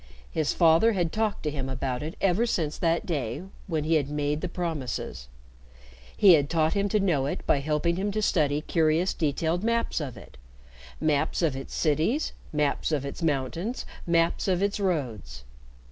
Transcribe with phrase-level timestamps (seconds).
[0.31, 4.09] His father had talked to him about it ever since that day when he had
[4.09, 5.27] made the promises.
[6.17, 10.01] He had taught him to know it by helping him to study curious detailed maps
[10.01, 10.37] of it
[10.99, 15.43] maps of its cities, maps of its mountains, maps of its roads.